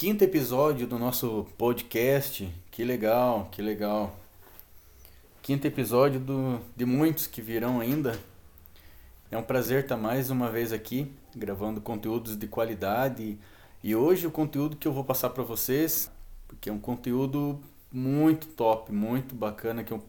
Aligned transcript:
Quinto 0.00 0.24
episódio 0.24 0.86
do 0.86 0.98
nosso 0.98 1.46
podcast. 1.58 2.50
Que 2.70 2.82
legal, 2.82 3.50
que 3.52 3.60
legal. 3.60 4.16
Quinto 5.42 5.66
episódio 5.66 6.18
do, 6.18 6.58
de 6.74 6.86
muitos 6.86 7.26
que 7.26 7.42
virão 7.42 7.80
ainda. 7.80 8.18
É 9.30 9.36
um 9.36 9.42
prazer 9.42 9.82
estar 9.82 9.98
mais 9.98 10.30
uma 10.30 10.50
vez 10.50 10.72
aqui, 10.72 11.12
gravando 11.36 11.82
conteúdos 11.82 12.34
de 12.34 12.46
qualidade. 12.46 13.38
E 13.84 13.94
hoje 13.94 14.26
o 14.26 14.30
conteúdo 14.30 14.74
que 14.74 14.88
eu 14.88 14.92
vou 14.94 15.04
passar 15.04 15.28
para 15.28 15.44
vocês, 15.44 16.10
porque 16.48 16.70
é 16.70 16.72
um 16.72 16.80
conteúdo 16.80 17.60
muito 17.92 18.46
top, 18.46 18.90
muito 18.90 19.34
bacana, 19.34 19.84
que 19.84 19.92
eu 19.92 20.02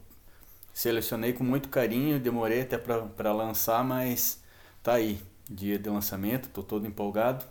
selecionei 0.71 1.33
com 1.33 1.43
muito 1.43 1.67
carinho, 1.67 2.17
demorei 2.17 2.61
até 2.61 2.77
para 2.77 3.33
lançar, 3.33 3.83
mas 3.83 4.41
tá 4.81 4.93
aí, 4.93 5.19
dia 5.49 5.77
de 5.77 5.89
lançamento, 5.89 6.47
tô 6.47 6.63
todo 6.63 6.87
empolgado. 6.87 7.43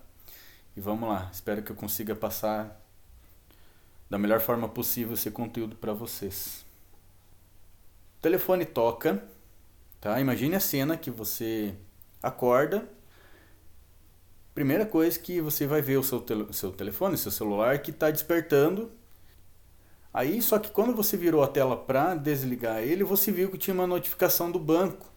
E 0.80 0.82
vamos 0.82 1.06
lá, 1.06 1.28
espero 1.30 1.62
que 1.62 1.70
eu 1.70 1.76
consiga 1.76 2.14
passar 2.14 2.80
da 4.08 4.16
melhor 4.16 4.40
forma 4.40 4.66
possível 4.66 5.12
esse 5.12 5.30
conteúdo 5.30 5.76
para 5.76 5.92
vocês. 5.92 6.64
O 8.16 8.22
telefone 8.22 8.64
toca, 8.64 9.22
tá? 10.00 10.18
Imagine 10.18 10.56
a 10.56 10.60
cena 10.60 10.96
que 10.96 11.10
você 11.10 11.74
acorda. 12.22 12.88
Primeira 14.54 14.86
coisa 14.86 15.18
que 15.18 15.38
você 15.38 15.66
vai 15.66 15.82
ver 15.82 15.98
o 15.98 16.02
seu, 16.02 16.18
tel 16.18 16.50
seu 16.50 16.72
telefone, 16.72 17.18
seu 17.18 17.30
celular 17.30 17.82
que 17.82 17.90
está 17.90 18.10
despertando. 18.10 18.90
Aí, 20.14 20.40
só 20.40 20.58
que 20.58 20.70
quando 20.70 20.94
você 20.94 21.14
virou 21.14 21.42
a 21.42 21.48
tela 21.48 21.76
para 21.76 22.14
desligar 22.14 22.78
ele, 22.78 23.04
você 23.04 23.30
viu 23.30 23.50
que 23.50 23.58
tinha 23.58 23.74
uma 23.74 23.86
notificação 23.86 24.50
do 24.50 24.58
banco 24.58 25.09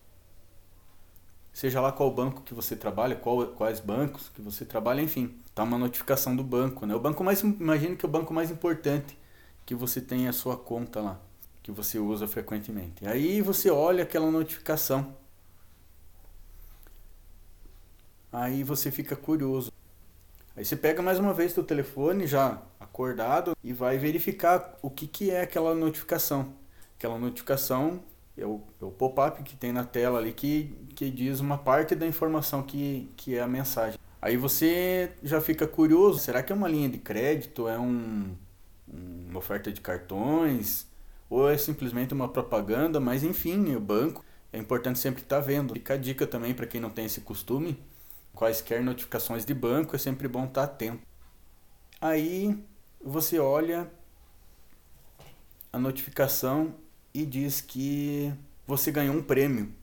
seja 1.54 1.80
lá 1.80 1.92
qual 1.92 2.12
banco 2.12 2.42
que 2.42 2.54
você 2.54 2.76
trabalha, 2.76 3.16
qual, 3.16 3.46
quais 3.48 3.80
bancos 3.80 4.30
que 4.30 4.42
você 4.42 4.66
trabalha, 4.66 5.02
enfim, 5.02 5.38
tá 5.54 5.64
uma 5.64 5.78
notificação 5.78 6.36
do 6.36 6.44
banco, 6.44 6.86
né? 6.86 6.96
O 6.96 7.00
banco 7.00 7.24
mais, 7.24 7.42
imagine 7.42 7.96
que 7.96 8.06
é 8.06 8.10
o 8.10 8.12
banco 8.12 8.34
mais 8.34 8.50
importante 8.50 9.18
que 9.66 9.76
você 9.76 10.02
tem 10.02 10.28
a 10.28 10.34
sua 10.34 10.58
conta 10.58 11.00
lá, 11.00 11.22
que 11.62 11.72
você 11.72 12.00
usa 12.00 12.28
frequentemente. 12.28 13.08
Aí 13.08 13.40
você 13.42 13.70
olha 13.70 14.04
aquela 14.04 14.30
notificação. 14.32 15.16
Aí 18.32 18.64
você 18.64 18.90
fica 18.92 19.16
curioso. 19.16 19.72
Aí 20.56 20.66
você 20.66 20.76
pega 20.76 21.02
mais 21.02 21.20
uma 21.20 21.34
vez 21.34 21.56
o 21.56 21.64
telefone 21.64 22.26
já 22.26 22.62
acordado 22.80 23.56
e 23.64 23.72
vai 23.72 23.98
verificar 23.98 24.76
o 24.82 24.90
que, 24.90 25.08
que 25.08 25.30
é 25.30 25.42
aquela 25.42 25.76
notificação. 25.76 26.54
Aquela 26.98 27.18
notificação 27.18 28.04
é 28.38 28.46
o, 28.46 28.62
é 28.82 28.86
o 28.86 28.92
pop-up 28.92 29.42
que 29.44 29.56
tem 29.56 29.72
na 29.72 29.84
tela 29.84 30.20
ali 30.20 30.34
que, 30.34 30.76
que 30.96 31.10
diz 31.10 31.40
uma 31.40 31.58
parte 31.58 31.96
da 31.96 32.06
informação 32.08 32.64
que, 32.64 33.12
que 33.16 33.36
é 33.36 33.42
a 33.42 33.48
mensagem. 33.48 34.00
Aí 34.22 34.38
você 34.38 35.12
já 35.22 35.42
fica 35.42 35.68
curioso, 35.68 36.20
será 36.20 36.42
que 36.42 36.52
é 36.52 36.56
uma 36.56 36.68
linha 36.68 36.90
de 36.90 36.98
crédito, 36.98 37.68
é 37.68 37.78
um, 37.78 38.36
uma 38.88 39.38
oferta 39.38 39.72
de 39.72 39.82
cartões, 39.82 40.88
ou 41.30 41.50
é 41.50 41.58
simplesmente 41.58 42.14
uma 42.14 42.30
propaganda, 42.30 43.00
mas 43.00 43.24
enfim, 43.24 43.76
o 43.76 43.80
banco 43.80 44.24
é 44.52 44.58
importante 44.58 45.00
sempre 45.00 45.22
estar 45.22 45.40
vendo. 45.40 45.74
Fica 45.74 45.96
a 45.96 45.98
dica 45.98 46.26
também 46.26 46.54
para 46.54 46.66
quem 46.66 46.80
não 46.80 46.90
tem 46.90 47.06
esse 47.06 47.22
costume, 47.22 47.78
quaisquer 48.34 48.82
notificações 48.84 49.46
de 49.46 49.54
banco 49.54 49.96
é 49.96 50.00
sempre 50.00 50.28
bom 50.28 50.46
estar 50.46 50.64
atento. 50.64 51.06
Aí 52.00 52.58
você 53.04 53.40
olha 53.40 53.92
a 55.72 55.80
notificação 55.80 56.76
e 57.14 57.26
diz 57.26 57.62
que 57.62 58.34
você 58.66 58.92
ganhou 58.92 59.16
um 59.16 59.22
prêmio. 59.22 59.74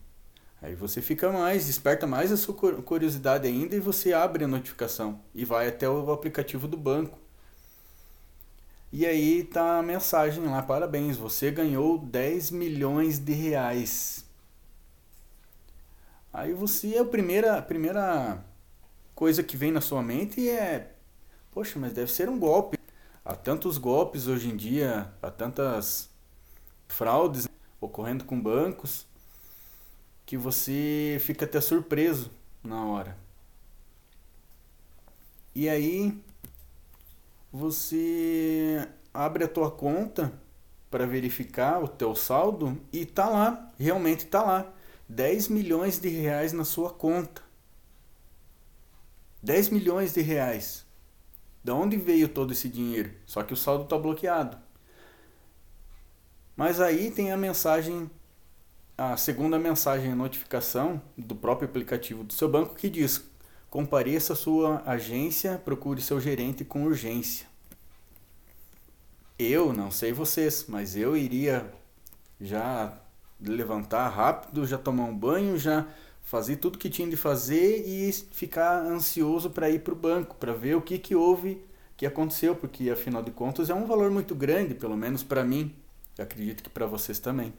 Aí 0.63 0.75
você 0.75 1.01
fica 1.01 1.31
mais, 1.33 1.67
desperta 1.67 2.07
mais 2.07 2.31
a 2.31 2.37
sua 2.37 2.55
curiosidade 2.83 3.47
ainda 3.47 3.75
e 3.75 3.81
você 3.81 4.13
abre 4.13 4.45
a 4.45 4.49
notificação 4.49 5.21
e 5.35 5.45
vai 5.45 5.69
até 5.69 5.89
o 5.89 6.13
aplicativo 6.13 6.69
do 6.69 6.77
banco. 6.77 7.19
E 8.93 9.07
aí 9.07 9.45
tá 9.45 9.79
a 9.79 9.83
mensagem 9.83 10.45
lá, 10.45 10.61
parabéns, 10.61 11.17
você 11.17 11.51
ganhou 11.51 11.97
10 11.97 12.51
milhões 12.51 13.19
de 13.19 13.33
reais. 13.33 14.25
Aí 16.33 16.53
você, 16.53 16.99
a 16.99 17.05
primeira, 17.05 17.57
a 17.57 17.63
primeira 17.63 18.45
coisa 19.15 19.43
que 19.43 19.57
vem 19.57 19.71
na 19.73 19.81
sua 19.81 20.03
mente 20.03 20.49
é, 20.49 20.93
poxa, 21.53 21.79
mas 21.79 21.93
deve 21.93 22.11
ser 22.11 22.29
um 22.29 22.39
golpe. 22.39 22.79
Há 23.25 23.35
tantos 23.35 23.79
golpes 23.79 24.27
hoje 24.27 24.51
em 24.51 24.57
dia, 24.57 25.11
há 25.23 25.31
tantas 25.31 26.10
fraudes 26.93 27.49
ocorrendo 27.81 28.25
com 28.25 28.41
bancos 28.41 29.07
que 30.27 30.37
você 30.37 31.19
fica 31.21 31.45
até 31.45 31.61
surpreso 31.61 32.31
na 32.63 32.85
hora. 32.85 33.17
E 35.55 35.69
aí 35.69 36.23
você 37.53 38.89
abre 39.13 39.45
a 39.45 39.49
tua 39.49 39.71
conta 39.71 40.33
para 40.91 41.07
verificar 41.07 41.83
o 41.83 41.89
teu 41.89 42.15
saldo 42.15 42.81
e 42.93 43.05
tá 43.05 43.29
lá, 43.29 43.73
realmente 43.79 44.27
tá 44.27 44.43
lá, 44.43 44.73
10 45.09 45.49
milhões 45.49 45.99
de 45.99 46.09
reais 46.09 46.53
na 46.53 46.65
sua 46.65 46.91
conta. 46.91 47.43
10 49.43 49.71
milhões 49.71 50.13
de 50.13 50.21
reais. 50.21 50.87
Da 51.65 51.75
onde 51.75 51.97
veio 51.97 52.29
todo 52.29 52.53
esse 52.53 52.69
dinheiro? 52.69 53.13
Só 53.27 53.43
que 53.43 53.53
o 53.53 53.57
saldo 53.57 53.85
está 53.85 53.99
bloqueado. 53.99 54.57
Mas 56.61 56.79
aí 56.79 57.11
tem 57.11 57.33
a 57.33 57.39
mensagem, 57.39 58.11
a 58.99 59.17
segunda 59.17 59.59
mensagem, 59.59 60.13
a 60.13 60.15
notificação 60.15 61.01
do 61.17 61.35
próprio 61.35 61.67
aplicativo 61.67 62.23
do 62.23 62.35
seu 62.35 62.51
banco 62.51 62.75
que 62.75 62.91
diz: 62.91 63.25
compareça 63.71 64.35
à 64.35 64.37
sua 64.37 64.83
agência, 64.85 65.57
procure 65.65 66.03
seu 66.03 66.21
gerente 66.21 66.63
com 66.63 66.85
urgência. 66.85 67.47
Eu, 69.39 69.73
não 69.73 69.91
sei 69.91 70.13
vocês, 70.13 70.67
mas 70.69 70.95
eu 70.97 71.17
iria 71.17 71.65
já 72.39 72.93
levantar 73.41 74.11
rápido, 74.11 74.67
já 74.67 74.77
tomar 74.77 75.05
um 75.05 75.17
banho, 75.17 75.57
já 75.57 75.87
fazer 76.23 76.57
tudo 76.57 76.77
que 76.77 76.91
tinha 76.91 77.09
de 77.09 77.17
fazer 77.17 77.85
e 77.87 78.13
ficar 78.13 78.85
ansioso 78.85 79.49
para 79.49 79.71
ir 79.71 79.81
para 79.81 79.95
o 79.95 79.97
banco, 79.97 80.37
para 80.37 80.53
ver 80.53 80.77
o 80.77 80.83
que, 80.83 80.99
que 80.99 81.15
houve, 81.17 81.65
que 81.97 82.05
aconteceu, 82.05 82.55
porque 82.55 82.91
afinal 82.91 83.23
de 83.23 83.31
contas 83.31 83.71
é 83.71 83.75
um 83.75 83.87
valor 83.87 84.11
muito 84.11 84.35
grande, 84.35 84.75
pelo 84.75 84.95
menos 84.95 85.23
para 85.23 85.43
mim. 85.43 85.75
Eu 86.21 86.25
acredito 86.25 86.63
que 86.63 86.69
para 86.69 86.85
vocês 86.85 87.19
também. 87.19 87.51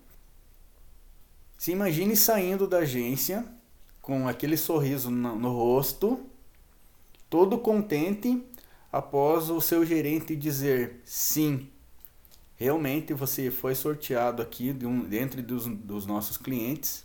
Se 1.58 1.72
imagine 1.72 2.16
saindo 2.16 2.68
da 2.68 2.80
agência 2.80 3.44
com 4.00 4.28
aquele 4.28 4.56
sorriso 4.56 5.10
no, 5.10 5.36
no 5.36 5.52
rosto, 5.52 6.24
todo 7.28 7.58
contente 7.58 8.46
após 8.92 9.50
o 9.50 9.60
seu 9.60 9.84
gerente 9.84 10.36
dizer 10.36 11.02
sim, 11.04 11.72
realmente 12.56 13.16
você 13.16 13.50
foi 13.50 13.74
sorteado 13.74 14.44
aqui 14.44 14.72
de 14.74 14.86
um, 14.86 15.06
dentro 15.06 15.42
dos, 15.42 15.66
dos 15.66 16.06
nossos 16.06 16.38
clientes 16.38 17.04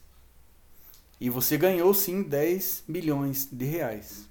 e 1.19 1.31
você 1.31 1.57
ganhou 1.57 1.95
sim 1.95 2.23
10 2.23 2.85
milhões 2.87 3.49
de 3.51 3.65
reais. 3.65 4.29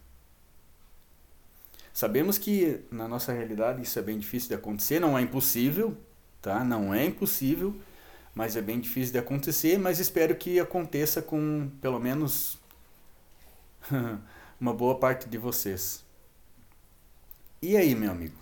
Sabemos 1.91 2.37
que 2.37 2.81
na 2.91 3.07
nossa 3.07 3.33
realidade 3.33 3.81
isso 3.81 3.97
é 3.97 4.01
bem 4.03 4.19
difícil 4.19 4.49
de 4.49 4.53
acontecer, 4.55 4.99
não 4.99 5.17
é 5.17 5.23
impossível, 5.23 5.97
tá? 6.45 6.63
Não 6.63 6.93
é 6.93 7.03
impossível, 7.05 7.75
mas 8.35 8.55
é 8.55 8.61
bem 8.61 8.79
difícil 8.79 9.11
de 9.13 9.17
acontecer, 9.17 9.79
mas 9.79 9.99
espero 9.99 10.35
que 10.35 10.59
aconteça 10.59 11.19
com 11.19 11.71
pelo 11.81 11.99
menos 11.99 12.59
uma 14.61 14.71
boa 14.71 14.99
parte 14.99 15.27
de 15.27 15.39
vocês. 15.39 16.05
E 17.63 17.75
aí, 17.75 17.95
meu 17.95 18.11
amigo? 18.11 18.35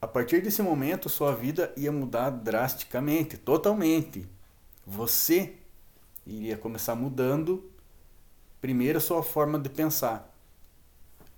A 0.00 0.06
partir 0.06 0.40
desse 0.40 0.62
momento, 0.62 1.10
sua 1.10 1.34
vida 1.34 1.74
ia 1.76 1.92
mudar 1.92 2.30
drasticamente, 2.30 3.36
totalmente. 3.36 4.26
Você 4.86 5.56
iria 6.26 6.56
começar 6.56 6.94
mudando 6.94 7.70
primeiro 8.62 8.96
a 8.96 9.00
sua 9.00 9.22
forma 9.22 9.58
de 9.58 9.68
pensar. 9.68 10.34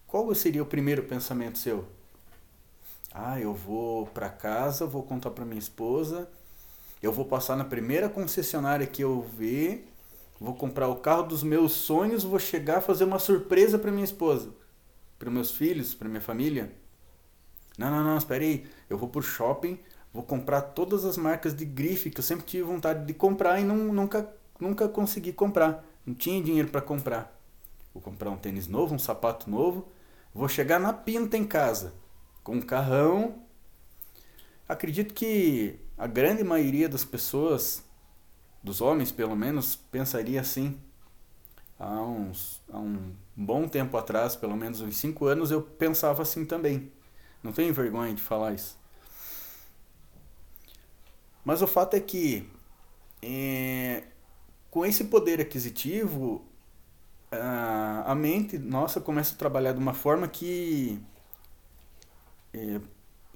Qual 0.06 0.32
seria 0.32 0.62
o 0.62 0.66
primeiro 0.66 1.02
pensamento 1.02 1.58
seu? 1.58 1.97
Ah, 3.12 3.40
eu 3.40 3.54
vou 3.54 4.06
para 4.06 4.28
casa, 4.28 4.86
vou 4.86 5.02
contar 5.02 5.30
para 5.30 5.44
minha 5.44 5.58
esposa, 5.58 6.28
eu 7.02 7.12
vou 7.12 7.24
passar 7.24 7.56
na 7.56 7.64
primeira 7.64 8.08
concessionária 8.08 8.86
que 8.86 9.02
eu 9.02 9.22
ver, 9.36 9.88
vou 10.38 10.54
comprar 10.54 10.88
o 10.88 10.96
carro 10.96 11.22
dos 11.22 11.42
meus 11.42 11.72
sonhos, 11.72 12.22
vou 12.22 12.38
chegar 12.38 12.80
fazer 12.80 13.04
uma 13.04 13.18
surpresa 13.18 13.78
para 13.78 13.90
minha 13.90 14.04
esposa, 14.04 14.50
para 15.18 15.30
meus 15.30 15.50
filhos, 15.50 15.94
para 15.94 16.08
minha 16.08 16.20
família. 16.20 16.72
Não, 17.78 17.90
não, 17.90 18.04
não, 18.04 18.18
espere 18.18 18.44
aí. 18.44 18.66
Eu 18.90 18.98
vou 18.98 19.08
pro 19.08 19.22
shopping, 19.22 19.78
vou 20.12 20.22
comprar 20.22 20.60
todas 20.60 21.04
as 21.04 21.16
marcas 21.16 21.54
de 21.54 21.64
grife 21.64 22.10
que 22.10 22.20
eu 22.20 22.24
sempre 22.24 22.44
tive 22.44 22.64
vontade 22.64 23.06
de 23.06 23.14
comprar 23.14 23.60
e 23.60 23.64
não, 23.64 23.76
nunca, 23.76 24.28
nunca 24.60 24.88
consegui 24.88 25.32
comprar. 25.32 25.84
Não 26.04 26.14
tinha 26.14 26.42
dinheiro 26.42 26.68
para 26.68 26.82
comprar. 26.82 27.36
Vou 27.94 28.02
comprar 28.02 28.30
um 28.30 28.36
tênis 28.36 28.66
novo, 28.66 28.94
um 28.94 28.98
sapato 28.98 29.48
novo. 29.48 29.88
Vou 30.34 30.48
chegar 30.48 30.78
na 30.78 30.92
pinta 30.92 31.36
em 31.36 31.44
casa 31.44 31.94
com 32.48 32.54
um 32.54 32.62
carrão. 32.62 33.42
Acredito 34.66 35.12
que 35.12 35.78
a 35.98 36.06
grande 36.06 36.42
maioria 36.42 36.88
das 36.88 37.04
pessoas, 37.04 37.84
dos 38.62 38.80
homens 38.80 39.12
pelo 39.12 39.36
menos, 39.36 39.76
pensaria 39.76 40.40
assim. 40.40 40.80
Há, 41.78 42.00
uns, 42.00 42.62
há 42.72 42.78
um 42.78 43.12
bom 43.36 43.68
tempo 43.68 43.98
atrás, 43.98 44.34
pelo 44.34 44.56
menos 44.56 44.80
uns 44.80 44.96
5 44.96 45.26
anos, 45.26 45.50
eu 45.50 45.60
pensava 45.60 46.22
assim 46.22 46.46
também. 46.46 46.90
Não 47.42 47.52
tenho 47.52 47.74
vergonha 47.74 48.14
de 48.14 48.22
falar 48.22 48.54
isso. 48.54 48.78
Mas 51.44 51.60
o 51.60 51.66
fato 51.66 51.96
é 51.96 52.00
que 52.00 52.50
é, 53.20 54.04
com 54.70 54.86
esse 54.86 55.04
poder 55.04 55.38
aquisitivo, 55.38 56.46
a, 57.30 58.10
a 58.10 58.14
mente 58.14 58.56
nossa 58.56 59.02
começa 59.02 59.34
a 59.34 59.38
trabalhar 59.38 59.72
de 59.72 59.78
uma 59.78 59.92
forma 59.92 60.26
que 60.26 60.98
é, 62.52 62.80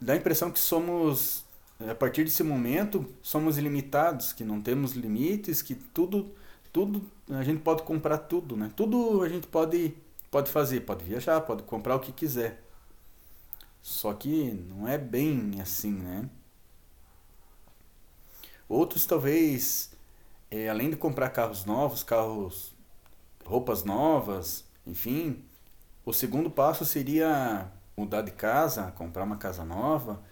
dá 0.00 0.14
a 0.14 0.16
impressão 0.16 0.50
que 0.50 0.58
somos, 0.58 1.44
a 1.80 1.94
partir 1.94 2.24
desse 2.24 2.42
momento, 2.42 3.06
somos 3.22 3.58
ilimitados, 3.58 4.32
que 4.32 4.44
não 4.44 4.60
temos 4.60 4.92
limites, 4.92 5.62
que 5.62 5.74
tudo, 5.74 6.34
tudo 6.72 7.02
a 7.30 7.42
gente 7.42 7.60
pode 7.60 7.82
comprar 7.82 8.18
tudo, 8.18 8.56
né? 8.56 8.70
Tudo 8.74 9.22
a 9.22 9.28
gente 9.28 9.46
pode, 9.46 9.94
pode 10.30 10.50
fazer, 10.50 10.80
pode 10.80 11.04
viajar, 11.04 11.40
pode 11.42 11.62
comprar 11.62 11.96
o 11.96 12.00
que 12.00 12.12
quiser. 12.12 12.62
Só 13.80 14.12
que 14.14 14.52
não 14.68 14.86
é 14.86 14.96
bem 14.96 15.60
assim, 15.60 15.92
né? 15.92 16.28
Outros 18.68 19.04
talvez, 19.04 19.92
é, 20.50 20.68
além 20.68 20.88
de 20.90 20.96
comprar 20.96 21.30
carros 21.30 21.64
novos, 21.64 22.02
carros, 22.02 22.74
roupas 23.44 23.84
novas, 23.84 24.64
enfim, 24.86 25.44
o 26.04 26.12
segundo 26.12 26.50
passo 26.50 26.84
seria 26.84 27.70
mudar 27.96 28.22
de 28.22 28.30
casa, 28.30 28.92
comprar 28.96 29.24
uma 29.24 29.36
casa 29.36 29.64
nova. 29.64 30.22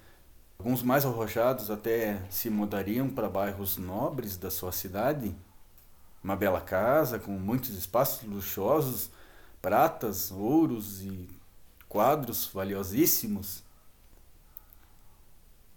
Alguns 0.58 0.82
mais 0.82 1.04
arrojados 1.04 1.70
até 1.70 2.20
se 2.28 2.50
mudariam 2.50 3.08
para 3.08 3.28
bairros 3.28 3.76
nobres 3.76 4.36
da 4.36 4.50
sua 4.50 4.72
cidade. 4.72 5.34
Uma 6.22 6.36
bela 6.36 6.60
casa 6.60 7.18
com 7.18 7.32
muitos 7.32 7.70
espaços 7.70 8.28
luxuosos, 8.28 9.10
pratas, 9.62 10.30
ouros 10.30 11.00
e 11.02 11.28
quadros 11.88 12.46
valiosíssimos. 12.52 13.62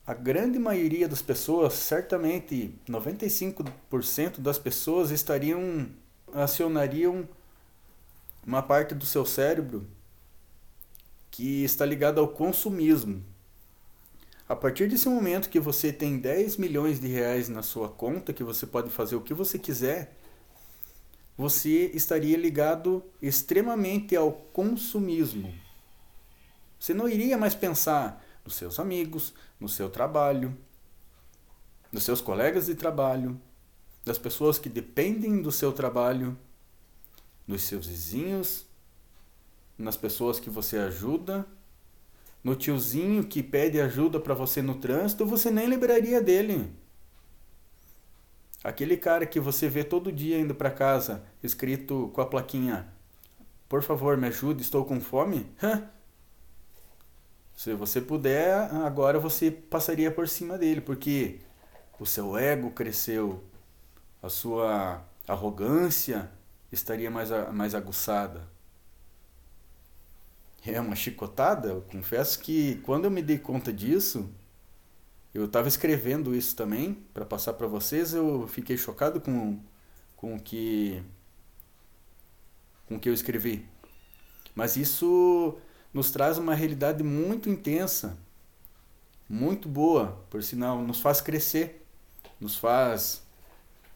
A 0.05 0.13
grande 0.13 0.59
maioria 0.59 1.07
das 1.07 1.21
pessoas, 1.21 1.73
certamente 1.75 2.77
95% 2.89 4.39
das 4.39 4.59
pessoas 4.59 5.11
estariam 5.11 5.87
acionariam 6.33 7.27
uma 8.45 8.61
parte 8.61 8.93
do 8.95 9.05
seu 9.05 9.25
cérebro 9.25 9.87
que 11.33 11.63
está 11.63 11.83
ligada 11.83 12.21
ao 12.21 12.27
consumismo. 12.27 13.25
A 14.47 14.55
partir 14.55 14.87
desse 14.87 15.09
momento 15.09 15.49
que 15.49 15.59
você 15.59 15.91
tem 15.91 16.19
10 16.19 16.57
milhões 16.57 16.99
de 16.99 17.07
reais 17.07 17.49
na 17.49 17.63
sua 17.63 17.89
conta, 17.89 18.31
que 18.31 18.43
você 18.43 18.67
pode 18.67 18.91
fazer 18.91 19.15
o 19.15 19.21
que 19.21 19.33
você 19.33 19.57
quiser, 19.57 20.15
você 21.35 21.89
estaria 21.95 22.37
ligado 22.37 23.03
extremamente 23.19 24.15
ao 24.15 24.31
consumismo. 24.31 25.51
Você 26.79 26.93
não 26.93 27.09
iria 27.09 27.35
mais 27.35 27.55
pensar 27.55 28.23
nos 28.45 28.53
seus 28.53 28.79
amigos, 28.79 29.33
no 29.59 29.67
seu 29.67 29.89
trabalho, 29.89 30.55
nos 31.91 32.03
seus 32.03 32.21
colegas 32.21 32.67
de 32.67 32.75
trabalho, 32.75 33.41
das 34.05 34.19
pessoas 34.19 34.59
que 34.59 34.69
dependem 34.69 35.41
do 35.41 35.51
seu 35.51 35.73
trabalho, 35.73 36.37
nos 37.47 37.63
seus 37.63 37.87
vizinhos, 37.87 38.67
nas 39.77 39.97
pessoas 39.97 40.39
que 40.39 40.49
você 40.49 40.77
ajuda, 40.77 41.45
no 42.43 42.55
tiozinho 42.55 43.23
que 43.23 43.41
pede 43.41 43.79
ajuda 43.79 44.19
para 44.19 44.33
você 44.33 44.61
no 44.61 44.75
trânsito, 44.75 45.25
você 45.25 45.49
nem 45.49 45.67
lembraria 45.67 46.21
dele. 46.21 46.73
Aquele 48.63 48.95
cara 48.95 49.25
que 49.25 49.39
você 49.39 49.67
vê 49.67 49.83
todo 49.83 50.11
dia 50.11 50.39
indo 50.39 50.55
para 50.55 50.71
casa, 50.71 51.23
escrito 51.41 52.11
com 52.13 52.21
a 52.21 52.25
plaquinha: 52.25 52.87
Por 53.67 53.81
favor, 53.81 54.17
me 54.17 54.27
ajude, 54.27 54.61
estou 54.61 54.85
com 54.85 55.01
fome. 55.01 55.51
Se 57.55 57.73
você 57.73 58.01
puder, 58.01 58.73
agora 58.73 59.19
você 59.19 59.51
passaria 59.51 60.11
por 60.11 60.27
cima 60.27 60.57
dele, 60.57 60.81
porque 60.81 61.39
o 61.99 62.05
seu 62.05 62.37
ego 62.37 62.71
cresceu, 62.71 63.43
a 64.21 64.27
sua 64.27 65.05
arrogância 65.27 66.29
estaria 66.71 67.11
mais, 67.11 67.29
mais 67.53 67.75
aguçada. 67.75 68.52
É 70.65 70.79
uma 70.79 70.95
chicotada? 70.95 71.69
Eu 71.69 71.81
confesso 71.81 72.39
que 72.39 72.75
quando 72.83 73.05
eu 73.05 73.11
me 73.11 73.21
dei 73.21 73.37
conta 73.37 73.71
disso, 73.71 74.29
eu 75.33 75.45
estava 75.45 75.67
escrevendo 75.67 76.33
isso 76.35 76.55
também 76.55 76.93
para 77.13 77.25
passar 77.25 77.53
para 77.53 77.67
vocês, 77.67 78.13
eu 78.13 78.47
fiquei 78.47 78.77
chocado 78.77 79.19
com, 79.19 79.59
com 80.15 80.35
o 80.35 80.39
que 80.39 81.03
com 82.87 82.95
o 82.95 82.99
que 82.99 83.09
eu 83.09 83.13
escrevi. 83.13 83.65
Mas 84.53 84.77
isso 84.77 85.57
nos 85.93 86.11
traz 86.11 86.37
uma 86.37 86.53
realidade 86.53 87.03
muito 87.03 87.49
intensa, 87.49 88.17
muito 89.27 89.67
boa, 89.67 90.23
por 90.29 90.43
sinal, 90.43 90.81
nos 90.81 90.99
faz 90.99 91.21
crescer, 91.21 91.85
nos 92.39 92.55
faz 92.57 93.23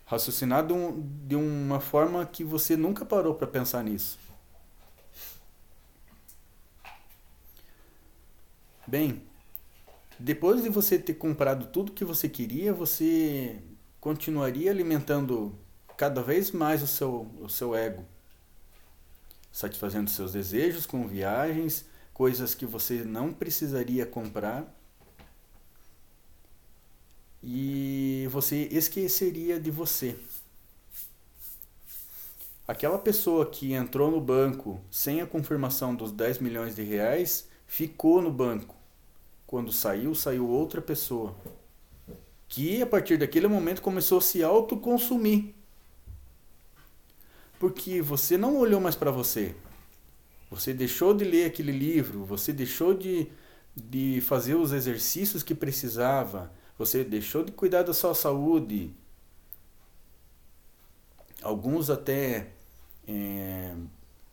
raciocinar 0.05 0.65
de, 0.65 0.73
um, 0.73 1.05
de 1.27 1.35
uma 1.35 1.79
forma 1.79 2.25
que 2.25 2.43
você 2.43 2.75
nunca 2.75 3.05
parou 3.05 3.35
para 3.35 3.45
pensar 3.45 3.83
nisso. 3.83 4.17
Bem, 8.87 9.21
depois 10.17 10.63
de 10.63 10.69
você 10.69 10.97
ter 10.97 11.15
comprado 11.15 11.67
tudo 11.67 11.91
que 11.91 12.05
você 12.05 12.29
queria, 12.29 12.73
você 12.73 13.61
continuaria 13.99 14.71
alimentando 14.71 15.53
cada 15.97 16.23
vez 16.23 16.51
mais 16.51 16.81
o 16.81 16.87
seu, 16.87 17.29
o 17.41 17.49
seu 17.49 17.75
ego 17.75 18.05
satisfazendo 19.57 20.07
seus 20.07 20.33
desejos 20.33 20.85
com 20.85 21.07
viagens, 21.07 21.83
coisas 22.13 22.53
que 22.53 22.63
você 22.63 23.03
não 23.03 23.33
precisaria 23.33 24.05
comprar. 24.05 24.71
E 27.41 28.27
você 28.29 28.67
esqueceria 28.71 29.59
de 29.59 29.71
você. 29.71 30.15
Aquela 32.67 32.99
pessoa 32.99 33.49
que 33.49 33.73
entrou 33.73 34.11
no 34.11 34.21
banco 34.21 34.79
sem 34.91 35.21
a 35.21 35.25
confirmação 35.25 35.95
dos 35.95 36.11
10 36.11 36.37
milhões 36.37 36.75
de 36.75 36.83
reais 36.83 37.49
ficou 37.65 38.21
no 38.21 38.31
banco. 38.31 38.76
Quando 39.47 39.71
saiu, 39.71 40.13
saiu 40.13 40.47
outra 40.47 40.81
pessoa. 40.81 41.33
Que 42.47 42.81
a 42.81 42.85
partir 42.85 43.17
daquele 43.17 43.47
momento 43.47 43.81
começou 43.81 44.19
a 44.19 44.21
se 44.21 44.43
autoconsumir 44.43 45.55
porque 47.59 48.01
você 48.01 48.37
não 48.37 48.57
olhou 48.57 48.79
mais 48.79 48.95
para 48.95 49.11
você. 49.11 49.55
Você 50.49 50.73
deixou 50.73 51.13
de 51.13 51.25
ler 51.25 51.45
aquele 51.45 51.71
livro, 51.71 52.23
você 52.23 52.53
deixou 52.53 52.93
de, 52.93 53.27
de 53.75 54.21
fazer 54.21 54.55
os 54.55 54.71
exercícios 54.71 55.43
que 55.43 55.53
precisava, 55.53 56.51
você 56.77 57.03
deixou 57.03 57.43
de 57.43 57.51
cuidar 57.51 57.83
da 57.83 57.93
sua 57.93 58.13
saúde. 58.13 58.93
Alguns 61.41 61.89
até 61.89 62.51
é, 63.07 63.75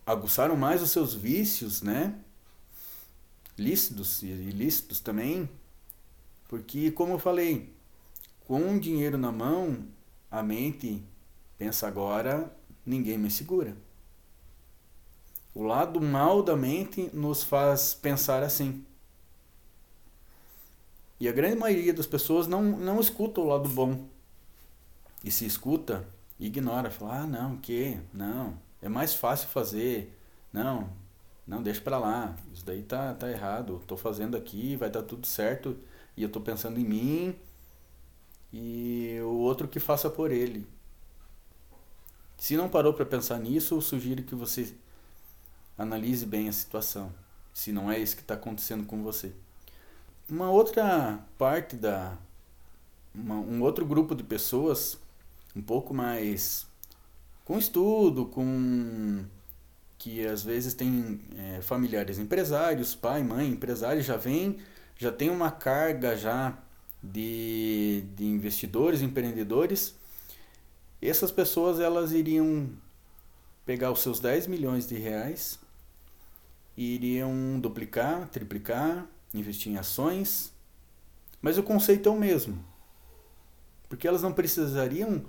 aguçaram 0.07 0.57
mais 0.57 0.83
os 0.83 0.91
seus 0.91 1.15
vícios, 1.15 1.83
né? 1.83 2.15
Lícitos 3.57 4.23
e 4.23 4.27
ilícitos 4.27 5.01
também. 5.01 5.49
Porque, 6.49 6.91
como 6.91 7.15
eu 7.15 7.19
falei, 7.19 7.73
com 8.47 8.79
dinheiro 8.79 9.17
na 9.17 9.33
mão, 9.33 9.87
a 10.31 10.43
mente 10.43 11.03
pensa 11.57 11.87
agora 11.87 12.51
ninguém 12.85 13.17
me 13.17 13.31
segura. 13.31 13.77
O 15.55 15.63
lado 15.63 16.01
mal 16.01 16.43
da 16.43 16.57
mente 16.57 17.09
nos 17.13 17.45
faz 17.45 17.95
pensar 17.95 18.43
assim. 18.43 18.85
E 21.21 21.29
a 21.29 21.33
grande 21.33 21.57
maioria 21.57 21.95
das 21.95 22.07
pessoas 22.07 22.47
não, 22.47 22.63
não 22.63 23.01
escuta 23.01 23.41
o 23.41 23.47
lado 23.47 23.69
bom. 23.69 24.07
E 25.23 25.31
se 25.31 25.47
escuta, 25.47 26.07
ignora, 26.39 26.91
fala: 26.91 27.21
"Ah, 27.21 27.27
não, 27.27 27.57
que? 27.57 27.99
Não, 28.13 28.59
é 28.83 28.89
mais 28.89 29.15
fácil 29.15 29.49
fazer. 29.49 30.13
Não, 30.53 30.91
não 31.47 31.63
deixa 31.63 31.81
para 31.81 31.99
lá. 31.99 32.37
Isso 32.53 32.65
daí 32.65 32.83
tá 32.83 33.15
tá 33.15 33.31
errado. 33.31 33.83
Tô 33.87 33.97
fazendo 33.97 34.37
aqui, 34.37 34.77
vai 34.77 34.91
dar 34.91 35.03
tudo 35.03 35.27
certo 35.27 35.77
e 36.17 36.23
eu 36.23 36.29
tô 36.29 36.41
pensando 36.41 36.79
em 36.79 36.85
mim 36.85 37.37
e 38.53 39.19
o 39.23 39.39
outro 39.39 39.67
que 39.67 39.81
faça 39.81 40.09
por 40.09 40.31
ele. 40.31 40.67
Se 42.37 42.57
não 42.57 42.69
parou 42.69 42.95
para 42.95 43.05
pensar 43.05 43.39
nisso, 43.39 43.75
eu 43.75 43.81
sugiro 43.81 44.23
que 44.23 44.35
você 44.35 44.75
analise 45.77 46.25
bem 46.25 46.49
a 46.49 46.53
situação, 46.53 47.13
se 47.53 47.73
não 47.73 47.91
é 47.91 47.99
isso 47.99 48.15
que 48.15 48.23
está 48.23 48.35
acontecendo 48.35 48.87
com 48.87 49.03
você. 49.03 49.33
Uma 50.29 50.51
outra 50.51 51.19
parte 51.37 51.77
da. 51.77 52.17
Uma, 53.15 53.37
um 53.37 53.63
outro 53.63 53.85
grupo 53.85 54.15
de 54.15 54.23
pessoas, 54.23 54.99
um 55.55 55.63
pouco 55.63 55.93
mais 55.93 56.67
com 57.45 57.59
estudo, 57.59 58.27
com 58.27 59.25
que 60.05 60.27
às 60.27 60.43
vezes 60.45 60.75
tem 60.75 61.19
é, 61.39 61.63
familiares 61.63 62.19
empresários, 62.19 62.95
pai, 62.95 63.23
mãe, 63.23 63.49
empresário, 63.49 64.03
já 64.03 64.19
vem, 64.19 64.59
já 64.99 65.11
tem 65.11 65.31
uma 65.31 65.51
carga 65.51 66.15
já 66.15 66.59
de, 67.03 68.05
de 68.15 68.27
investidores, 68.27 69.01
empreendedores 69.01 69.95
essas 71.09 71.31
pessoas 71.31 71.81
elas 71.81 72.13
iriam 72.13 72.69
pegar 73.65 73.91
os 73.91 74.01
seus 74.01 74.21
10 74.21 74.47
milhões 74.47 74.87
de 74.87 74.97
reais 74.97 75.59
e 76.77 76.95
iriam 76.97 77.59
duplicar, 77.59 78.29
triplicar 78.29 79.07
investir 79.33 79.73
em 79.73 79.79
ações, 79.79 80.53
mas 81.41 81.59
o 81.59 81.63
conceito 81.63 82.09
é 82.09 82.13
o 82.13 82.19
mesmo. 82.19 82.65
Porque 83.89 84.07
elas 84.07 84.23
não 84.23 84.33
precisariam 84.33 85.25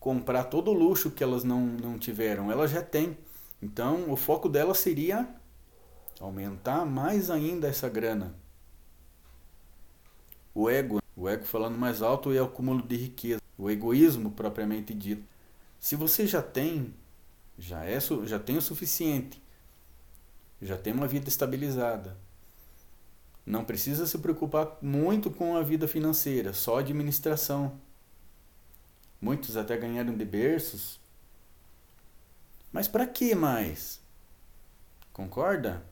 comprar 0.00 0.44
todo 0.44 0.70
o 0.72 0.74
luxo 0.74 1.10
que 1.10 1.22
elas 1.22 1.44
não, 1.44 1.60
não 1.60 1.98
tiveram, 1.98 2.50
elas 2.50 2.72
já 2.72 2.82
têm. 2.82 3.16
Então, 3.62 4.10
o 4.10 4.16
foco 4.16 4.48
delas 4.48 4.78
seria 4.78 5.28
aumentar 6.20 6.84
mais 6.84 7.30
ainda 7.30 7.68
essa 7.68 7.88
grana. 7.88 8.34
O 10.52 10.68
ego, 10.68 11.00
o 11.16 11.28
ego 11.28 11.44
falando 11.44 11.78
mais 11.78 12.02
alto 12.02 12.32
é 12.32 12.42
o 12.42 12.44
acúmulo 12.44 12.82
de 12.82 12.96
riqueza, 12.96 13.40
o 13.56 13.70
egoísmo 13.70 14.32
propriamente 14.32 14.92
dito. 14.92 15.22
Se 15.78 15.94
você 15.94 16.26
já 16.26 16.42
tem, 16.42 16.92
já 17.56 17.84
é 17.84 17.98
já 18.24 18.38
tem 18.38 18.56
o 18.56 18.62
suficiente, 18.62 19.40
já 20.60 20.76
tem 20.76 20.92
uma 20.92 21.06
vida 21.06 21.28
estabilizada. 21.28 22.16
Não 23.44 23.64
precisa 23.64 24.06
se 24.06 24.18
preocupar 24.18 24.78
muito 24.80 25.30
com 25.30 25.56
a 25.56 25.62
vida 25.62 25.88
financeira, 25.88 26.52
só 26.52 26.78
administração. 26.78 27.80
Muitos 29.20 29.56
até 29.56 29.76
ganharam 29.76 30.16
de 30.16 30.24
berços. 30.24 31.01
Mas 32.72 32.88
para 32.88 33.06
que 33.06 33.34
mais? 33.34 34.00
Concorda? 35.12 35.84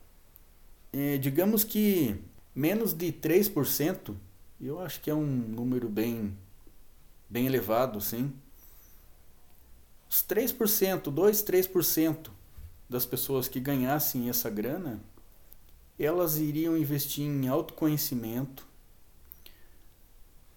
É, 0.92 1.18
digamos 1.18 1.62
que 1.62 2.18
menos 2.54 2.92
de 2.92 3.12
3%, 3.12 4.16
eu 4.60 4.80
acho 4.80 5.00
que 5.00 5.10
é 5.10 5.14
um 5.14 5.24
número 5.24 5.88
bem, 5.88 6.36
bem 7.28 7.46
elevado, 7.46 8.00
sim. 8.00 8.32
Os 10.08 10.22
3%, 10.22 11.10
2, 11.10 11.42
3% 11.42 12.30
das 12.88 13.06
pessoas 13.06 13.46
que 13.46 13.60
ganhassem 13.60 14.28
essa 14.28 14.50
grana, 14.50 15.00
elas 15.98 16.38
iriam 16.38 16.76
investir 16.76 17.24
em 17.24 17.46
autoconhecimento, 17.46 18.66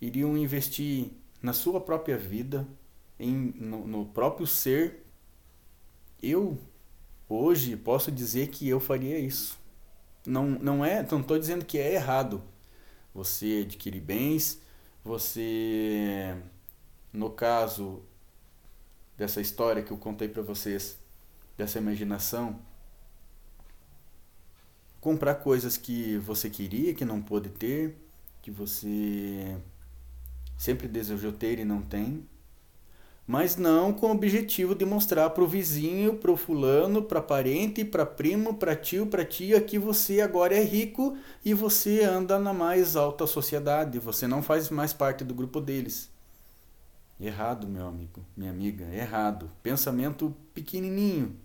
iriam 0.02 0.38
investir 0.38 1.12
na 1.42 1.54
sua 1.54 1.80
própria 1.80 2.18
vida, 2.18 2.68
em, 3.20 3.54
no, 3.58 3.86
no 3.86 4.06
próprio 4.06 4.48
ser. 4.48 5.03
Eu, 6.24 6.58
hoje, 7.28 7.76
posso 7.76 8.10
dizer 8.10 8.48
que 8.48 8.68
eu 8.70 8.80
faria 8.80 9.20
isso. 9.20 9.60
Não, 10.26 10.48
não 10.52 10.86
é, 10.86 11.06
não 11.12 11.20
estou 11.20 11.38
dizendo 11.38 11.66
que 11.66 11.78
é 11.78 11.96
errado 11.96 12.42
você 13.14 13.66
adquirir 13.66 14.00
bens, 14.00 14.62
você, 15.04 16.34
no 17.12 17.30
caso 17.30 18.02
dessa 19.18 19.42
história 19.42 19.84
que 19.84 19.92
eu 19.92 19.98
contei 19.98 20.30
para 20.30 20.42
vocês, 20.42 20.98
dessa 21.58 21.78
imaginação, 21.78 22.58
comprar 25.02 25.36
coisas 25.36 25.76
que 25.76 26.18
você 26.20 26.50
queria, 26.50 26.94
que 26.94 27.04
não 27.04 27.22
pôde 27.22 27.50
ter, 27.50 27.98
que 28.42 28.50
você 28.50 29.58
sempre 30.58 30.88
desejou 30.88 31.34
ter 31.34 31.60
e 31.60 31.66
não 31.66 31.82
tem, 31.82 32.26
mas 33.26 33.56
não 33.56 33.94
com 33.94 34.08
o 34.08 34.12
objetivo 34.12 34.76
de 34.76 34.86
mostrar 34.86 35.30
para 35.30 35.44
o 35.44 35.48
vizinho, 35.48 36.16
para 36.16 36.32
o 36.32 36.38
fulano, 36.38 37.02
para 37.02 37.22
parente, 37.22 37.86
para 37.86 38.06
primo, 38.06 38.56
para 38.56 38.76
tio, 38.76 39.08
para 39.08 39.24
tia 39.24 39.62
que 39.62 39.80
você 39.80 40.20
agora 40.20 40.56
é 40.56 40.64
rico 40.64 41.18
e 41.44 41.54
você 41.54 42.04
anda 42.04 42.38
na 42.38 42.54
mais 42.54 42.96
alta 42.96 43.26
sociedade, 43.26 43.98
você 43.98 44.28
não 44.28 44.44
faz 44.44 44.70
mais 44.70 44.92
parte 44.92 45.24
do 45.24 45.34
grupo 45.34 45.62
deles. 45.62 46.12
Errado, 47.20 47.68
meu 47.68 47.88
amigo, 47.88 48.26
minha 48.36 48.52
amiga, 48.52 48.84
errado. 48.94 49.50
Pensamento 49.62 50.36
pequenininho, 50.54 51.40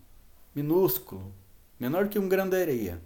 minúsculo, 0.54 1.32
menor 1.78 2.08
que 2.08 2.18
um 2.18 2.28
grão 2.28 2.48
de 2.48 2.60
areia. 2.60 3.00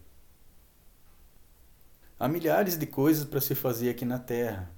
Há 2.18 2.28
milhares 2.28 2.78
de 2.78 2.86
coisas 2.86 3.24
para 3.24 3.40
se 3.40 3.54
fazer 3.54 3.90
aqui 3.90 4.04
na 4.04 4.18
Terra. 4.18 4.70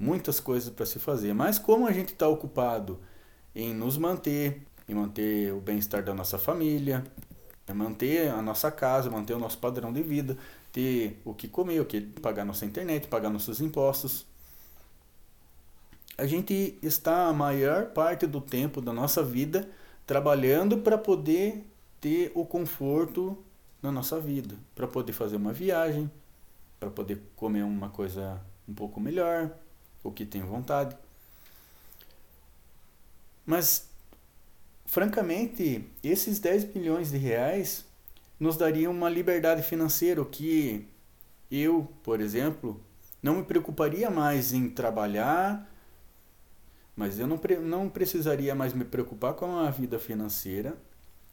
Muitas 0.00 0.40
coisas 0.40 0.70
para 0.70 0.86
se 0.86 0.98
fazer. 0.98 1.34
Mas 1.34 1.58
como 1.58 1.86
a 1.86 1.92
gente 1.92 2.14
está 2.14 2.26
ocupado 2.26 2.98
em 3.54 3.74
nos 3.74 3.98
manter, 3.98 4.62
em 4.88 4.94
manter 4.94 5.52
o 5.52 5.60
bem-estar 5.60 6.02
da 6.02 6.14
nossa 6.14 6.38
família, 6.38 7.04
manter 7.74 8.30
a 8.30 8.42
nossa 8.42 8.70
casa, 8.70 9.10
manter 9.10 9.34
o 9.34 9.38
nosso 9.38 9.58
padrão 9.58 9.92
de 9.92 10.02
vida, 10.02 10.36
ter 10.72 11.20
o 11.24 11.34
que 11.34 11.48
comer, 11.48 11.80
o 11.80 11.84
que 11.84 12.00
pagar 12.00 12.44
nossa 12.44 12.64
internet, 12.64 13.08
pagar 13.08 13.30
nossos 13.30 13.60
impostos. 13.60 14.26
A 16.16 16.26
gente 16.26 16.78
está 16.82 17.26
a 17.26 17.32
maior 17.32 17.86
parte 17.86 18.26
do 18.26 18.40
tempo 18.40 18.80
da 18.80 18.92
nossa 18.92 19.22
vida 19.22 19.68
trabalhando 20.06 20.78
para 20.78 20.98
poder 20.98 21.64
ter 22.00 22.32
o 22.34 22.44
conforto 22.44 23.38
na 23.82 23.90
nossa 23.90 24.18
vida, 24.18 24.56
para 24.74 24.86
poder 24.86 25.12
fazer 25.12 25.36
uma 25.36 25.52
viagem, 25.52 26.10
para 26.78 26.90
poder 26.90 27.22
comer 27.36 27.62
uma 27.62 27.88
coisa 27.88 28.40
um 28.68 28.74
pouco 28.74 29.00
melhor, 29.00 29.50
o 30.02 30.10
que 30.10 30.24
tem 30.24 30.42
vontade. 30.42 30.96
Mas, 33.44 33.88
francamente, 34.86 35.84
esses 36.02 36.38
10 36.38 36.74
milhões 36.74 37.10
de 37.10 37.18
reais 37.18 37.84
nos 38.38 38.56
dariam 38.56 38.92
uma 38.92 39.08
liberdade 39.08 39.62
financeira, 39.62 40.22
o 40.22 40.26
que 40.26 40.86
eu, 41.50 41.88
por 42.02 42.20
exemplo, 42.20 42.80
não 43.22 43.36
me 43.36 43.42
preocuparia 43.44 44.10
mais 44.10 44.52
em 44.52 44.68
trabalhar 44.68 45.70
mas 47.00 47.18
eu 47.18 47.26
não, 47.26 47.40
não 47.62 47.88
precisaria 47.88 48.54
mais 48.54 48.74
me 48.74 48.84
preocupar 48.84 49.32
com 49.32 49.56
a 49.56 49.70
vida 49.70 49.98
financeira 49.98 50.76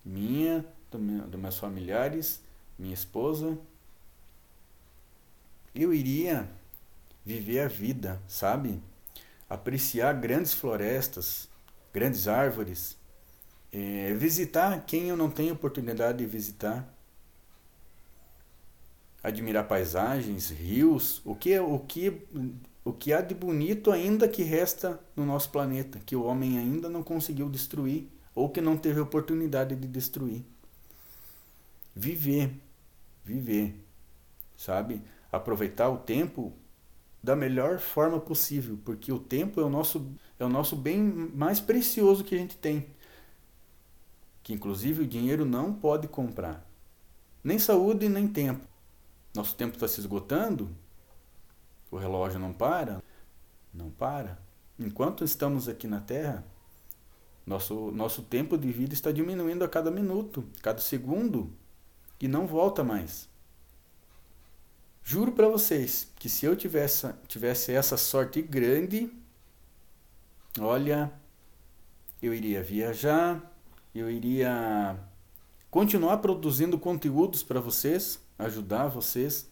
minha, 0.06 0.66
do 0.90 0.98
meu, 0.98 1.28
dos 1.28 1.38
meus 1.38 1.58
familiares, 1.58 2.42
minha 2.80 2.94
esposa. 2.94 3.58
Eu 5.76 5.94
iria 5.94 6.50
viver 7.28 7.60
a 7.60 7.68
vida, 7.68 8.22
sabe? 8.26 8.82
Apreciar 9.50 10.14
grandes 10.14 10.54
florestas, 10.54 11.50
grandes 11.94 12.26
árvores, 12.26 12.98
é, 13.70 14.14
visitar 14.14 14.86
quem 14.86 15.10
eu 15.10 15.18
não 15.18 15.30
tenho 15.30 15.54
oportunidade 15.54 16.20
de 16.20 16.26
visitar, 16.26 16.88
admirar 19.22 19.68
paisagens, 19.68 20.50
rios, 20.50 21.22
o 21.26 21.36
que 21.36 21.60
o 21.60 21.80
que 21.80 22.26
o 22.86 22.94
que 22.94 23.12
há 23.12 23.20
de 23.20 23.36
bonito 23.36 23.92
ainda 23.92 24.30
que 24.30 24.42
resta 24.44 24.98
no 25.14 25.26
nosso 25.26 25.50
planeta, 25.50 26.00
que 26.06 26.16
o 26.16 26.24
homem 26.24 26.58
ainda 26.58 26.88
não 26.88 27.04
conseguiu 27.04 27.50
destruir 27.50 28.08
ou 28.34 28.50
que 28.50 28.62
não 28.62 28.78
teve 28.78 29.02
oportunidade 29.02 29.76
de 29.76 29.86
destruir. 29.86 30.46
Viver, 31.94 32.54
viver, 33.26 33.76
sabe? 34.56 35.02
Aproveitar 35.30 35.90
o 35.90 35.98
tempo 35.98 36.54
da 37.28 37.36
melhor 37.36 37.78
forma 37.78 38.22
possível, 38.22 38.80
porque 38.86 39.12
o 39.12 39.20
tempo 39.20 39.60
é 39.60 39.64
o 39.66 39.70
nosso 39.70 40.10
é 40.40 40.46
o 40.46 40.50
nosso 40.50 40.78
bem 40.78 40.98
mais 41.04 41.60
precioso 41.60 42.24
que 42.24 42.34
a 42.34 42.38
gente 42.38 42.56
tem. 42.56 42.88
Que 44.42 44.54
inclusive 44.54 45.04
o 45.04 45.08
dinheiro 45.08 45.44
não 45.44 45.74
pode 45.74 46.08
comprar. 46.08 46.66
Nem 47.44 47.60
saúde, 47.60 48.08
nem 48.08 48.30
tempo. 48.30 48.66
Nosso 49.36 49.56
tempo 49.56 49.74
está 49.74 49.90
se 49.90 50.00
esgotando, 50.00 50.70
o 51.92 51.98
relógio 51.98 52.40
não 52.40 52.54
para? 52.54 53.04
Não 53.74 53.90
para. 53.90 54.40
Enquanto 54.80 55.26
estamos 55.26 55.68
aqui 55.68 55.86
na 55.86 56.00
Terra, 56.00 56.46
nosso, 57.46 57.92
nosso 57.92 58.22
tempo 58.22 58.58
de 58.58 58.72
vida 58.72 58.94
está 58.94 59.12
diminuindo 59.12 59.66
a 59.66 59.68
cada 59.68 59.92
minuto, 59.92 60.46
cada 60.62 60.80
segundo, 60.80 61.52
e 62.22 62.28
não 62.30 62.48
volta 62.48 62.86
mais. 62.86 63.28
Juro 65.10 65.32
para 65.32 65.48
vocês 65.48 66.12
que 66.20 66.28
se 66.28 66.46
eu 66.46 66.54
tivesse, 66.54 67.08
tivesse 67.30 67.72
essa 67.72 67.96
sorte 67.96 68.42
grande, 68.42 69.10
olha, 70.60 71.10
eu 72.22 72.34
iria 72.34 72.62
viajar, 72.62 73.42
eu 73.96 74.12
iria 74.12 75.00
continuar 75.72 76.18
produzindo 76.18 76.78
conteúdos 76.78 77.42
para 77.42 77.62
vocês, 77.62 78.20
ajudar 78.38 78.90
vocês 78.90 79.50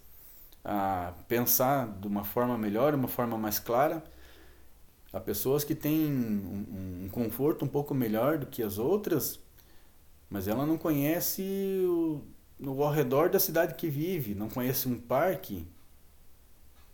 a 0.61 1.13
pensar 1.25 1.87
de 2.01 2.05
uma 2.05 2.25
forma 2.25 2.57
melhor, 2.57 2.93
uma 2.93 3.07
forma 3.07 3.37
mais 3.37 3.57
clara. 3.57 4.03
Há 5.13 5.21
pessoas 5.21 5.63
que 5.63 5.73
têm 5.73 6.11
um, 6.11 7.05
um 7.05 7.09
conforto 7.09 7.63
um 7.63 7.69
pouco 7.69 7.95
melhor 7.95 8.39
do 8.39 8.45
que 8.45 8.61
as 8.61 8.77
outras, 8.77 9.39
mas 10.29 10.49
ela 10.49 10.65
não 10.65 10.77
conhece 10.77 11.41
o, 11.87 12.21
o 12.59 12.83
ao 12.83 12.91
redor 12.91 13.29
da 13.29 13.39
cidade 13.39 13.75
que 13.75 13.89
vive, 13.89 14.33
não 14.33 14.49
conhece 14.49 14.87
um 14.87 14.99
parque. 14.99 15.67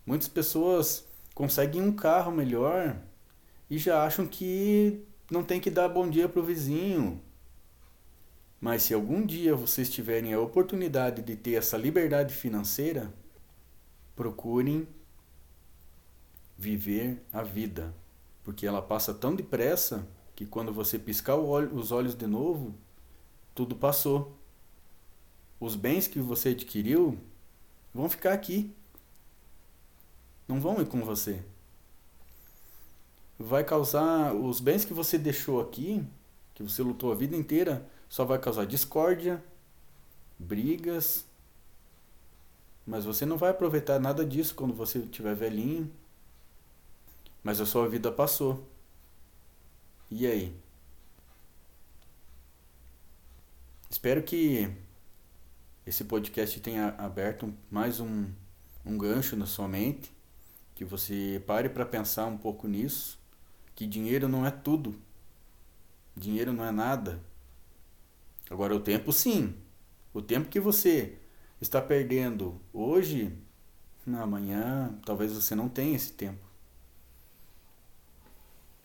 Muitas 0.05 0.27
pessoas 0.27 1.05
conseguem 1.33 1.81
um 1.81 1.93
carro 1.93 2.31
melhor 2.31 2.97
e 3.69 3.77
já 3.77 4.03
acham 4.03 4.27
que 4.27 5.03
não 5.29 5.43
tem 5.43 5.59
que 5.61 5.69
dar 5.69 5.87
bom 5.87 6.09
dia 6.09 6.27
para 6.27 6.41
o 6.41 6.45
vizinho. 6.45 7.21
Mas 8.59 8.83
se 8.83 8.93
algum 8.93 9.25
dia 9.25 9.55
vocês 9.55 9.89
tiverem 9.89 10.33
a 10.33 10.39
oportunidade 10.39 11.21
de 11.21 11.35
ter 11.35 11.53
essa 11.53 11.77
liberdade 11.77 12.33
financeira, 12.33 13.11
procurem 14.15 14.87
viver 16.57 17.23
a 17.33 17.41
vida, 17.41 17.93
porque 18.43 18.67
ela 18.67 18.81
passa 18.81 19.13
tão 19.13 19.33
depressa 19.33 20.07
que 20.35 20.45
quando 20.45 20.71
você 20.71 20.99
piscar 20.99 21.37
os 21.37 21.91
olhos 21.91 22.13
de 22.13 22.27
novo, 22.27 22.75
tudo 23.55 23.75
passou. 23.75 24.37
Os 25.61 25.75
bens 25.75 26.07
que 26.07 26.19
você 26.19 26.49
adquiriu 26.49 27.19
vão 27.93 28.09
ficar 28.09 28.33
aqui. 28.33 28.75
Não 30.47 30.59
vão 30.59 30.81
ir 30.81 30.87
com 30.87 31.03
você. 31.03 31.39
Vai 33.37 33.63
causar 33.63 34.33
os 34.33 34.59
bens 34.59 34.83
que 34.83 34.93
você 34.93 35.19
deixou 35.19 35.61
aqui, 35.61 36.03
que 36.55 36.63
você 36.63 36.81
lutou 36.81 37.11
a 37.11 37.15
vida 37.15 37.35
inteira, 37.35 37.87
só 38.09 38.25
vai 38.25 38.39
causar 38.39 38.65
discórdia, 38.65 39.41
brigas. 40.39 41.25
Mas 42.83 43.05
você 43.05 43.23
não 43.23 43.37
vai 43.37 43.51
aproveitar 43.51 43.99
nada 43.99 44.25
disso 44.25 44.55
quando 44.55 44.73
você 44.73 44.97
estiver 44.97 45.35
velhinho. 45.35 45.91
Mas 47.43 47.61
a 47.61 47.67
sua 47.67 47.87
vida 47.87 48.11
passou. 48.11 48.67
E 50.09 50.25
aí? 50.25 50.55
Espero 53.91 54.23
que 54.23 54.75
esse 55.91 56.05
podcast 56.05 56.57
tenha 56.61 56.95
aberto 56.97 57.53
mais 57.69 57.99
um, 57.99 58.27
um 58.85 58.97
gancho 58.97 59.35
na 59.35 59.45
sua 59.45 59.67
mente, 59.67 60.09
que 60.73 60.85
você 60.85 61.43
pare 61.45 61.67
para 61.67 61.85
pensar 61.85 62.27
um 62.27 62.37
pouco 62.37 62.65
nisso, 62.65 63.19
que 63.75 63.85
dinheiro 63.85 64.29
não 64.29 64.45
é 64.45 64.51
tudo. 64.51 64.95
Dinheiro 66.15 66.53
não 66.53 66.63
é 66.63 66.71
nada. 66.71 67.21
Agora 68.49 68.73
o 68.73 68.79
tempo 68.79 69.11
sim. 69.11 69.53
O 70.13 70.21
tempo 70.21 70.47
que 70.47 70.61
você 70.61 71.17
está 71.59 71.81
perdendo 71.81 72.57
hoje, 72.71 73.37
amanhã, 74.07 74.97
talvez 75.05 75.33
você 75.33 75.55
não 75.55 75.67
tenha 75.67 75.97
esse 75.97 76.13
tempo. 76.13 76.45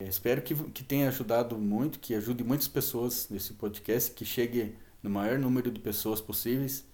Eu 0.00 0.08
espero 0.08 0.42
que, 0.42 0.56
que 0.70 0.82
tenha 0.82 1.06
ajudado 1.06 1.56
muito, 1.56 2.00
que 2.00 2.16
ajude 2.16 2.42
muitas 2.42 2.66
pessoas 2.66 3.28
nesse 3.30 3.52
podcast, 3.52 4.10
que 4.10 4.24
chegue 4.24 4.76
no 5.00 5.08
maior 5.08 5.38
número 5.38 5.70
de 5.70 5.78
pessoas 5.78 6.20
possíveis, 6.20 6.84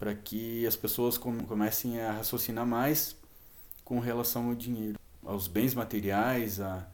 para 0.00 0.14
que 0.14 0.66
as 0.66 0.74
pessoas 0.74 1.18
comecem 1.18 2.00
a 2.00 2.12
raciocinar 2.12 2.66
mais 2.66 3.14
com 3.84 4.00
relação 4.00 4.48
ao 4.48 4.54
dinheiro, 4.54 4.98
aos 5.22 5.46
bens 5.46 5.74
materiais, 5.74 6.58
a, 6.58 6.88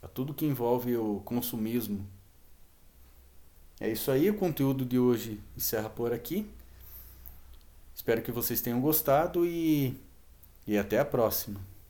a 0.00 0.06
tudo 0.06 0.32
que 0.32 0.46
envolve 0.46 0.96
o 0.96 1.20
consumismo. 1.24 2.06
É 3.80 3.90
isso 3.90 4.12
aí, 4.12 4.30
o 4.30 4.34
conteúdo 4.34 4.84
de 4.84 4.96
hoje 4.96 5.40
encerra 5.56 5.90
por 5.90 6.12
aqui. 6.12 6.48
Espero 7.92 8.22
que 8.22 8.30
vocês 8.30 8.60
tenham 8.60 8.80
gostado 8.80 9.44
e, 9.44 9.96
e 10.64 10.78
até 10.78 11.00
a 11.00 11.04
próxima. 11.04 11.60